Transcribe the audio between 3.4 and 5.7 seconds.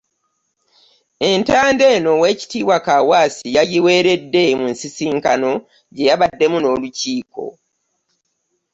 yagiweeredde mu nsisinkano